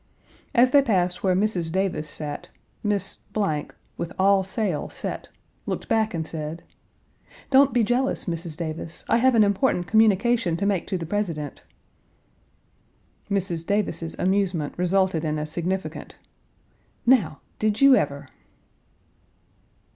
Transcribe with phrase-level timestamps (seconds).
[0.55, 1.71] As they passed where Mrs.
[1.71, 2.49] Davis sat,
[2.81, 3.19] Miss,
[3.97, 5.29] with all sail set,
[5.67, 6.63] looked back and said:
[7.51, 8.57] "Don't be jealous, Mrs.
[8.57, 11.63] Davis; I have an important communication to make to the President."
[13.29, 13.63] Mrs.
[13.63, 16.15] Davis's amusement resulted in a significant
[17.05, 17.41] "Now!
[17.59, 18.27] Did you ever?"